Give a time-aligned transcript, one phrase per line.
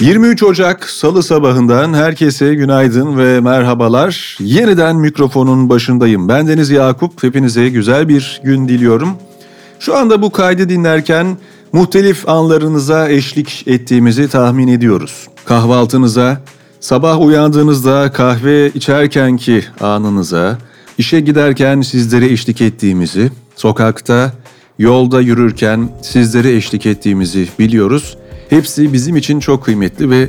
[0.00, 4.36] 23 Ocak Salı sabahından herkese günaydın ve merhabalar.
[4.40, 6.28] Yeniden mikrofonun başındayım.
[6.28, 7.22] Ben Deniz Yakup.
[7.22, 9.08] Hepinize güzel bir gün diliyorum.
[9.80, 11.38] Şu anda bu kaydı dinlerken
[11.72, 15.28] muhtelif anlarınıza eşlik ettiğimizi tahmin ediyoruz.
[15.44, 16.40] Kahvaltınıza,
[16.80, 20.58] sabah uyandığınızda kahve içerkenki anınıza,
[20.98, 24.32] işe giderken sizlere eşlik ettiğimizi, sokakta,
[24.78, 28.16] yolda yürürken sizlere eşlik ettiğimizi biliyoruz.
[28.50, 30.28] Hepsi bizim için çok kıymetli ve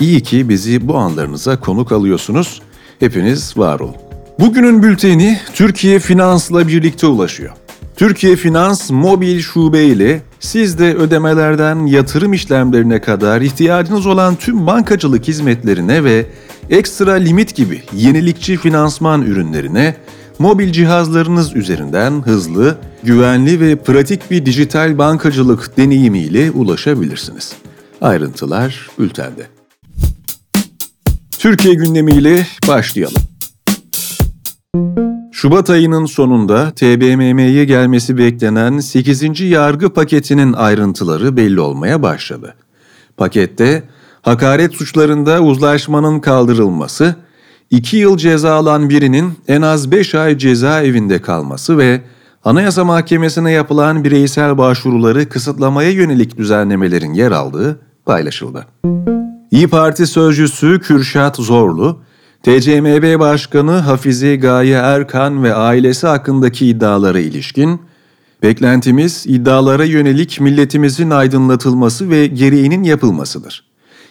[0.00, 2.62] iyi ki bizi bu anlarınıza konuk alıyorsunuz.
[3.00, 3.94] Hepiniz var olun.
[4.40, 7.50] Bugünün bülteni Türkiye Finans'la birlikte ulaşıyor.
[7.96, 15.28] Türkiye Finans mobil şube ile siz de ödemelerden yatırım işlemlerine kadar ihtiyacınız olan tüm bankacılık
[15.28, 16.26] hizmetlerine ve
[16.70, 19.96] ekstra limit gibi yenilikçi finansman ürünlerine
[20.38, 27.54] mobil cihazlarınız üzerinden hızlı, güvenli ve pratik bir dijital bankacılık deneyimiyle ulaşabilirsiniz.
[28.00, 29.46] Ayrıntılar bültende.
[31.38, 33.22] Türkiye gündemiyle başlayalım.
[35.32, 39.40] Şubat ayının sonunda TBMM'ye gelmesi beklenen 8.
[39.40, 42.54] yargı paketinin ayrıntıları belli olmaya başladı.
[43.16, 43.82] Pakette
[44.22, 47.16] hakaret suçlarında uzlaşmanın kaldırılması,
[47.70, 52.00] 2 yıl ceza alan birinin en az 5 ay cezaevinde kalması ve
[52.44, 58.66] Anayasa Mahkemesi'ne yapılan bireysel başvuruları kısıtlamaya yönelik düzenlemelerin yer aldığı paylaşıldı.
[59.50, 62.00] İyi Parti sözcüsü Kürşat Zorlu,
[62.42, 67.80] TCMB Başkanı Hafize Gaye Erkan ve ailesi hakkındaki iddialara ilişkin,
[68.42, 73.67] beklentimiz iddialara yönelik milletimizin aydınlatılması ve gereğinin yapılmasıdır.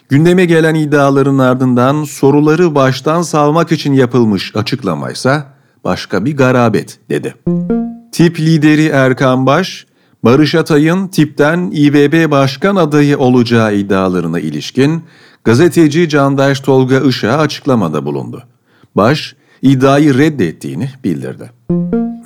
[0.09, 7.35] Gündeme gelen iddiaların ardından soruları baştan salmak için yapılmış açıklamaysa başka bir garabet dedi.
[8.11, 9.87] Tip lideri Erkan Baş,
[10.23, 15.03] Barış Atay'ın tipten İBB başkan adayı olacağı iddialarına ilişkin
[15.43, 18.43] gazeteci Candaş Tolga Işık'a açıklamada bulundu.
[18.95, 21.51] Baş, iddiayı reddettiğini bildirdi.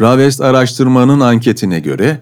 [0.02, 2.20] Ravest araştırmanın anketine göre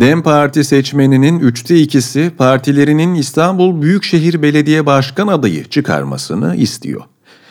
[0.00, 7.02] DEM Parti seçmeninin üçte ikisi partilerinin İstanbul Büyükşehir Belediye Başkan adayı çıkarmasını istiyor.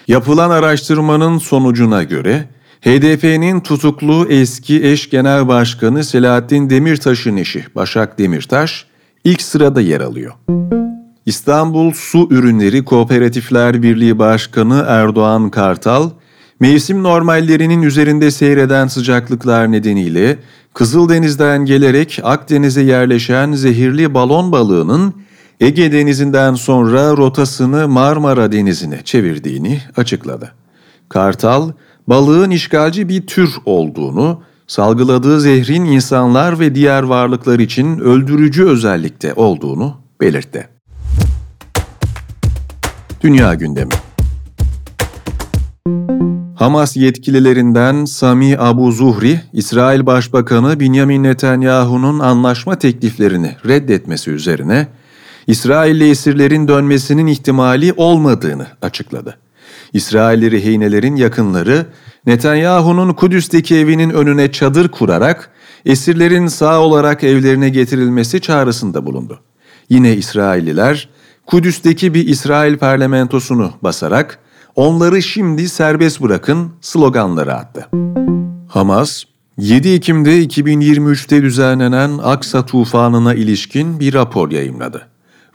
[0.07, 2.45] Yapılan araştırmanın sonucuna göre
[2.81, 8.85] HDP'nin tutuklu eski eş genel başkanı Selahattin Demirtaş'ın eşi Başak Demirtaş
[9.23, 10.33] ilk sırada yer alıyor.
[11.25, 16.09] İstanbul Su Ürünleri Kooperatifler Birliği Başkanı Erdoğan Kartal,
[16.59, 20.37] mevsim normallerinin üzerinde seyreden sıcaklıklar nedeniyle
[20.73, 25.13] Kızıldeniz'den gelerek Akdeniz'e yerleşen zehirli balon balığının
[25.59, 30.51] Ege Denizi'nden sonra rotasını Marmara Denizi'ne çevirdiğini açıkladı.
[31.09, 31.71] Kartal,
[32.07, 39.97] balığın işgalci bir tür olduğunu, salgıladığı zehrin insanlar ve diğer varlıklar için öldürücü özellikte olduğunu
[40.21, 40.67] belirtti.
[43.21, 43.93] Dünya gündemi
[46.63, 54.88] Hamas yetkililerinden Sami Abu Zuhri, İsrail Başbakanı Benjamin Netanyahu'nun anlaşma tekliflerini reddetmesi üzerine
[55.47, 59.38] İsrailli esirlerin dönmesinin ihtimali olmadığını açıkladı.
[59.94, 61.85] İsrailli rehinelerin yakınları
[62.25, 65.51] Netanyahu'nun Kudüs'teki evinin önüne çadır kurarak
[65.85, 69.40] esirlerin sağ olarak evlerine getirilmesi çağrısında bulundu.
[69.90, 71.09] Yine İsrailliler
[71.45, 74.40] Kudüs'teki bir İsrail parlamentosunu basarak
[74.75, 77.88] onları şimdi serbest bırakın sloganları attı.
[78.67, 79.23] Hamas,
[79.57, 85.07] 7 Ekim'de 2023'te düzenlenen Aksa tufanına ilişkin bir rapor yayımladı.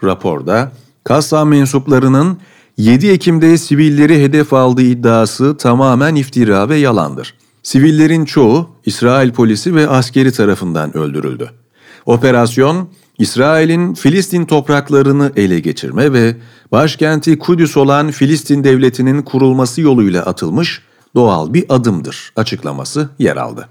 [0.04, 0.72] Raporda
[1.04, 2.38] Kassam mensuplarının
[2.76, 7.34] 7 Ekim'de sivilleri hedef aldığı iddiası tamamen iftira ve yalandır.
[7.62, 11.50] Sivillerin çoğu İsrail polisi ve askeri tarafından öldürüldü.
[12.06, 16.36] Operasyon, İsrail'in Filistin topraklarını ele geçirme ve
[16.72, 20.82] başkenti Kudüs olan Filistin devletinin kurulması yoluyla atılmış
[21.14, 23.68] doğal bir adımdır açıklaması yer aldı.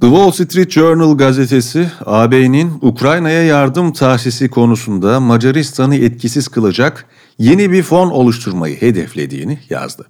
[0.00, 7.06] The Wall Street Journal gazetesi AB'nin Ukrayna'ya yardım tahsisi konusunda Macaristan'ı etkisiz kılacak
[7.38, 10.06] yeni bir fon oluşturmayı hedeflediğini yazdı.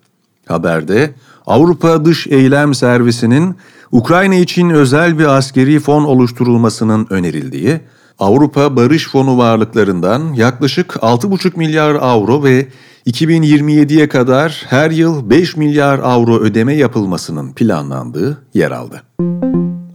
[0.47, 1.15] Haberde
[1.47, 3.57] Avrupa Dış Eylem Servisi'nin
[3.93, 7.81] Ukrayna için özel bir askeri fon oluşturulmasının önerildiği,
[8.19, 12.69] Avrupa Barış Fonu varlıklarından yaklaşık 6,5 milyar avro ve
[13.07, 19.03] 2027'ye kadar her yıl 5 milyar avro ödeme yapılmasının planlandığı yer aldı.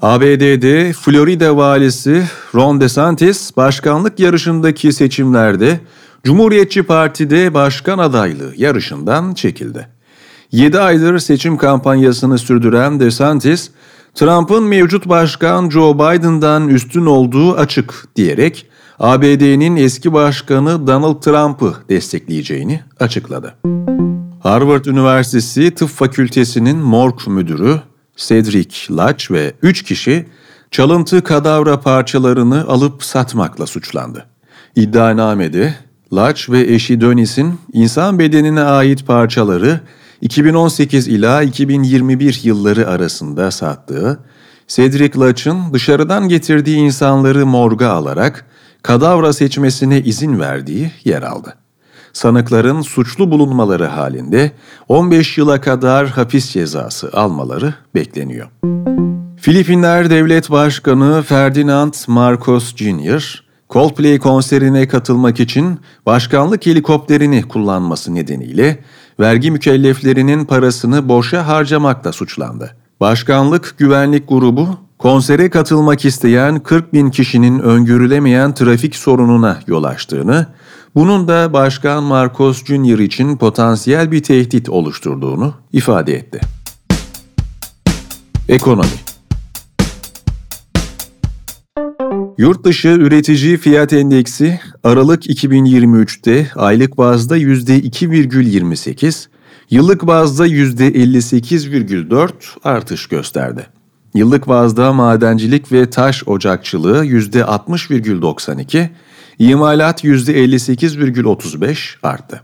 [0.01, 2.23] ABD'de Florida valisi
[2.55, 5.79] Ron DeSantis başkanlık yarışındaki seçimlerde
[6.23, 9.87] Cumhuriyetçi Parti'de başkan adaylığı yarışından çekildi.
[10.51, 13.69] 7 aydır seçim kampanyasını sürdüren DeSantis,
[14.15, 18.65] Trump'ın mevcut başkan Joe Biden'dan üstün olduğu açık diyerek
[18.99, 23.55] ABD'nin eski başkanı Donald Trump'ı destekleyeceğini açıkladı.
[24.43, 27.81] Harvard Üniversitesi Tıp Fakültesi'nin morg müdürü
[28.15, 30.25] Cedric Lach ve 3 kişi
[30.71, 34.25] çalıntı kadavra parçalarını alıp satmakla suçlandı.
[34.75, 35.75] İddianamede
[36.13, 39.79] Lach ve eşi Dönis'in insan bedenine ait parçaları
[40.21, 44.19] 2018 ila 2021 yılları arasında sattığı,
[44.67, 48.45] Cedric Lach'ın dışarıdan getirdiği insanları morga alarak
[48.83, 51.55] kadavra seçmesine izin verdiği yer aldı.
[52.13, 54.51] Sanıkların suçlu bulunmaları halinde
[54.87, 58.47] 15 yıla kadar hapis cezası almaları bekleniyor.
[59.37, 68.79] Filipinler Devlet Başkanı Ferdinand Marcos Jr., Coldplay konserine katılmak için başkanlık helikopterini kullanması nedeniyle
[69.19, 72.75] vergi mükelleflerinin parasını boşa harcamakla suçlandı.
[72.99, 80.47] Başkanlık Güvenlik Grubu, konsere katılmak isteyen 40 bin kişinin öngörülemeyen trafik sorununa yol açtığını,
[80.95, 82.99] bunun da Başkan Marcos Jr.
[82.99, 86.39] için potansiyel bir tehdit oluşturduğunu ifade etti.
[88.49, 89.08] Ekonomi
[92.39, 99.27] Yurt dışı üretici fiyat endeksi Aralık 2023'te aylık bazda %2,28,
[99.69, 102.29] yıllık bazda %58,4
[102.63, 103.65] artış gösterdi.
[104.13, 108.89] Yıllık bazda madencilik ve taş ocakçılığı %60,92,
[109.39, 112.41] imalat %58,35 arttı.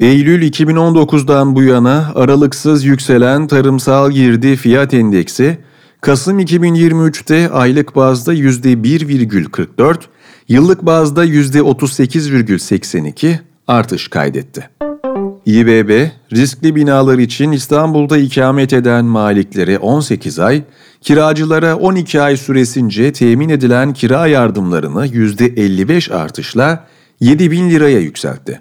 [0.00, 5.58] Eylül 2019'dan bu yana aralıksız yükselen tarımsal girdi fiyat endeksi
[6.04, 9.96] Kasım 2023'te aylık bazda %1,44,
[10.48, 14.70] yıllık bazda %38,82 artış kaydetti.
[15.46, 20.62] İBB, riskli binalar için İstanbul'da ikamet eden maliklere 18 ay,
[21.00, 26.86] kiracılara 12 ay süresince temin edilen kira yardımlarını %55 artışla
[27.20, 28.60] 7 bin liraya yükseltti.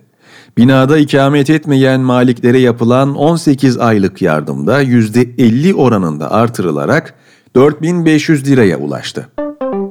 [0.57, 7.13] Binada ikamet etmeyen maliklere yapılan 18 aylık yardımda %50 oranında artırılarak
[7.55, 9.29] 4500 liraya ulaştı.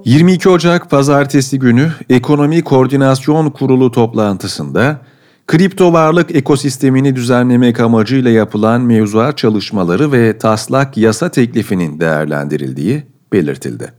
[0.04, 5.00] 22 Ocak pazartesi günü Ekonomi Koordinasyon Kurulu toplantısında
[5.46, 13.92] kripto varlık ekosistemini düzenlemek amacıyla yapılan mevzuat çalışmaları ve taslak yasa teklifinin değerlendirildiği belirtildi.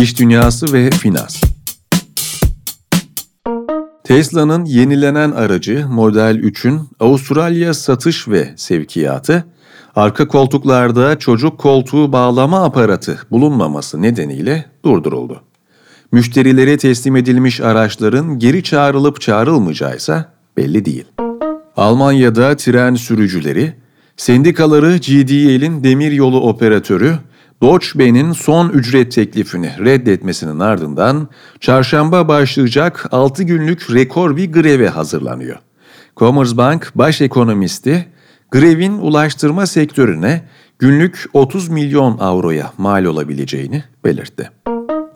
[0.00, 1.53] İş dünyası ve finans
[4.04, 9.44] Tesla'nın yenilenen aracı Model 3'ün Avustralya satış ve sevkiyatı
[9.96, 15.40] arka koltuklarda çocuk koltuğu bağlama aparatı bulunmaması nedeniyle durduruldu.
[16.12, 20.24] Müşterilere teslim edilmiş araçların geri çağrılıp çağrılmayacağı ise
[20.56, 21.04] belli değil.
[21.76, 23.72] Almanya'da tren sürücüleri,
[24.16, 27.18] sendikaları GDL'in demiryolu operatörü
[27.62, 31.28] Deutsche Bahn'in son ücret teklifini reddetmesinin ardından
[31.60, 35.58] çarşamba başlayacak 6 günlük rekor bir greve hazırlanıyor.
[36.16, 38.06] Commerzbank baş ekonomisti
[38.50, 40.42] grevin ulaştırma sektörüne
[40.78, 44.50] günlük 30 milyon avroya mal olabileceğini belirtti.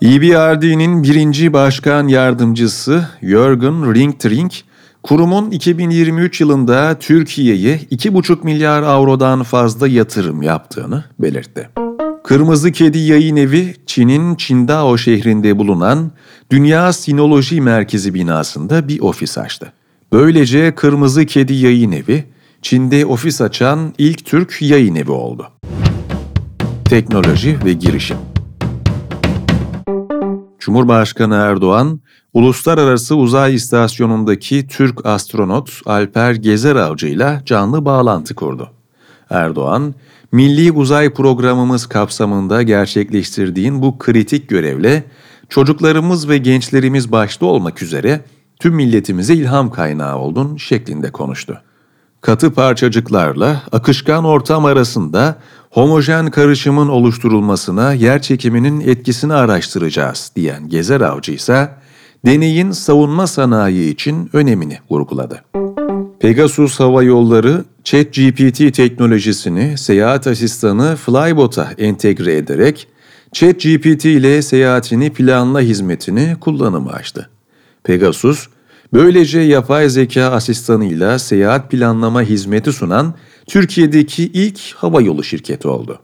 [0.02, 4.52] EBRD'nin birinci başkan yardımcısı Jürgen Ringtring,
[5.02, 11.87] kurumun 2023 yılında Türkiye'ye 2,5 milyar avrodan fazla yatırım yaptığını belirtti.
[12.28, 16.10] Kırmızı Kedi Yayın Evi, Çin'in Qingdao şehrinde bulunan
[16.50, 19.72] Dünya Sinoloji Merkezi binasında bir ofis açtı.
[20.12, 22.24] Böylece Kırmızı Kedi Yayın Evi,
[22.62, 25.48] Çin'de ofis açan ilk Türk yayın evi oldu.
[26.84, 28.16] Teknoloji ve girişim
[30.58, 32.00] Cumhurbaşkanı Erdoğan,
[32.34, 38.70] Uluslararası Uzay İstasyonu'ndaki Türk astronot Alper Gezer Avcı ile canlı bağlantı kurdu.
[39.30, 39.94] Erdoğan,
[40.32, 45.04] Milli Uzay Programımız kapsamında gerçekleştirdiğin bu kritik görevle
[45.48, 48.20] çocuklarımız ve gençlerimiz başta olmak üzere
[48.60, 51.62] tüm milletimize ilham kaynağı oldun şeklinde konuştu
[52.20, 55.36] katı parçacıklarla akışkan ortam arasında
[55.70, 61.70] homojen karışımın oluşturulmasına yer çekiminin etkisini araştıracağız diyen Gezer Avcı ise
[62.26, 65.44] deneyin savunma sanayi için önemini vurguladı.
[66.20, 72.88] Pegasus Hava Yolları, ChatGPT teknolojisini seyahat asistanı Flybot'a entegre ederek
[73.32, 77.30] ChatGPT ile seyahatini planla hizmetini kullanıma açtı.
[77.84, 78.46] Pegasus,
[78.92, 83.14] Böylece yapay zeka asistanıyla seyahat planlama hizmeti sunan
[83.46, 85.98] Türkiye'deki ilk hava yolu şirketi oldu.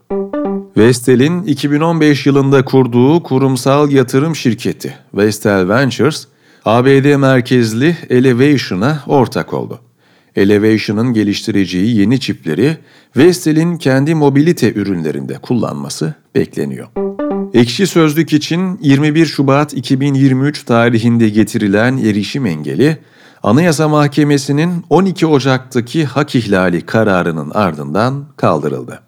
[0.77, 6.27] Vestel'in 2015 yılında kurduğu kurumsal yatırım şirketi Vestel Ventures,
[6.65, 9.81] ABD merkezli Elevation'a ortak oldu.
[10.37, 12.77] Elevation'ın geliştireceği yeni çipleri
[13.17, 16.87] Vestel'in kendi mobilite ürünlerinde kullanması bekleniyor.
[17.55, 22.99] Ekşi Sözlük için 21 Şubat 2023 tarihinde getirilen erişim engeli,
[23.43, 29.03] Anayasa Mahkemesi'nin 12 Ocak'taki hak ihlali kararının ardından kaldırıldı.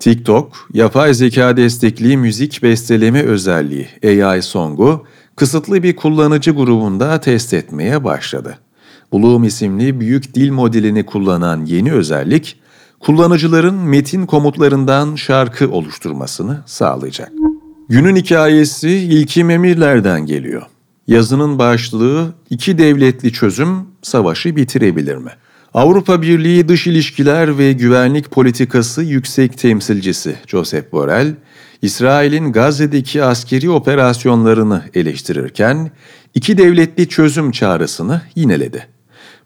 [0.00, 5.04] TikTok, yapay zeka destekli müzik besteleme özelliği AI Song'u
[5.36, 8.58] kısıtlı bir kullanıcı grubunda test etmeye başladı.
[9.12, 12.60] Bloom isimli büyük dil modelini kullanan yeni özellik,
[13.00, 17.32] kullanıcıların metin komutlarından şarkı oluşturmasını sağlayacak.
[17.88, 20.62] Günün hikayesi İlkim Emirler'den geliyor.
[21.06, 25.30] Yazının başlığı iki devletli çözüm savaşı bitirebilir mi?
[25.74, 31.34] Avrupa Birliği Dış İlişkiler ve Güvenlik Politikası Yüksek Temsilcisi Josep Borrell,
[31.82, 35.90] İsrail'in Gazze'deki askeri operasyonlarını eleştirirken
[36.34, 38.86] iki devletli çözüm çağrısını yineledi.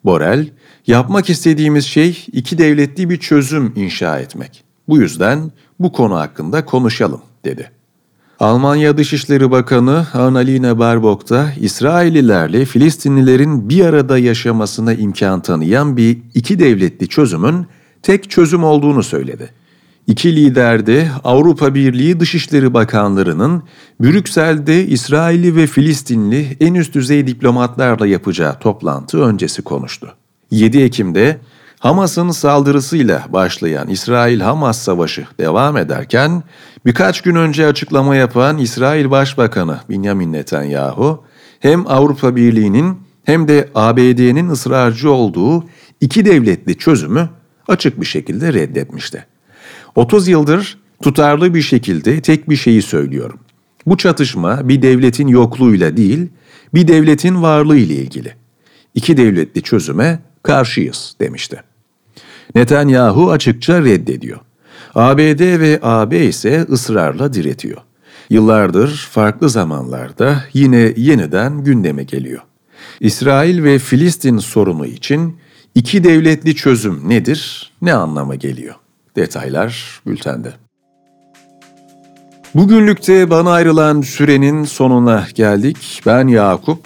[0.04, 0.48] Borrell,
[0.86, 4.64] yapmak istediğimiz şey iki devletli bir çözüm inşa etmek.
[4.88, 7.70] Bu yüzden bu konu hakkında konuşalım, dedi.
[8.40, 16.58] Almanya Dışişleri Bakanı Annalena Baerbock da İsraillilerle Filistinlilerin bir arada yaşamasına imkan tanıyan bir iki
[16.58, 17.66] devletli çözümün
[18.02, 19.50] tek çözüm olduğunu söyledi.
[20.06, 23.62] İki lider de Avrupa Birliği Dışişleri Bakanlarının
[24.00, 30.14] Brüksel'de İsrailli ve Filistinli en üst düzey diplomatlarla yapacağı toplantı öncesi konuştu.
[30.50, 31.38] 7 Ekim'de
[31.78, 36.42] Hamas'ın saldırısıyla başlayan İsrail-Hamas savaşı devam ederken
[36.86, 41.24] birkaç gün önce açıklama yapan İsrail Başbakanı Benjamin Netanyahu
[41.60, 45.64] hem Avrupa Birliği'nin hem de ABD'nin ısrarcı olduğu
[46.00, 47.28] iki devletli çözümü
[47.68, 49.26] açık bir şekilde reddetmişti.
[49.94, 53.38] 30 yıldır tutarlı bir şekilde tek bir şeyi söylüyorum.
[53.86, 56.28] Bu çatışma bir devletin yokluğuyla değil,
[56.74, 58.34] bir devletin varlığı ile ilgili.
[58.94, 61.62] İki devletli çözüme karşıyız demişti.
[62.54, 64.40] Netanyahu açıkça reddediyor.
[64.94, 67.80] ABD ve AB ise ısrarla diretiyor.
[68.30, 72.42] Yıllardır farklı zamanlarda yine yeniden gündeme geliyor.
[73.00, 75.36] İsrail ve Filistin sorunu için
[75.74, 78.74] iki devletli çözüm nedir, ne anlama geliyor?
[79.16, 80.52] Detaylar bültende.
[82.54, 86.02] Bugünlükte bana ayrılan sürenin sonuna geldik.
[86.06, 86.78] Ben Yakup.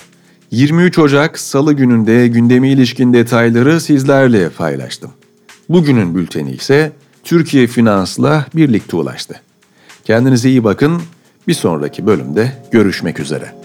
[0.51, 5.11] 23 Ocak Salı gününde gündemi ilişkin detayları sizlerle paylaştım.
[5.69, 6.93] Bugünün bülteni ise
[7.25, 9.41] Türkiye Finans'la birlikte ulaştı.
[10.05, 11.03] Kendinize iyi bakın.
[11.49, 13.58] Bir sonraki bölümde görüşmek üzere.